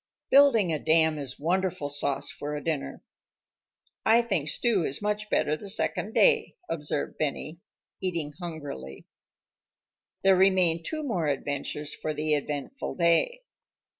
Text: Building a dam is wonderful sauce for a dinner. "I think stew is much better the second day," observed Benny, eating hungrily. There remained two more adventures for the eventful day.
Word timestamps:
Building 0.31 0.73
a 0.73 0.79
dam 0.79 1.19
is 1.19 1.39
wonderful 1.39 1.87
sauce 1.87 2.31
for 2.31 2.55
a 2.55 2.63
dinner. 2.63 3.03
"I 4.03 4.23
think 4.23 4.49
stew 4.49 4.83
is 4.83 4.99
much 4.99 5.29
better 5.29 5.55
the 5.55 5.69
second 5.69 6.15
day," 6.15 6.55
observed 6.67 7.19
Benny, 7.19 7.59
eating 8.01 8.33
hungrily. 8.39 9.05
There 10.23 10.35
remained 10.35 10.85
two 10.85 11.03
more 11.03 11.27
adventures 11.27 11.93
for 11.93 12.15
the 12.15 12.33
eventful 12.33 12.95
day. 12.95 13.43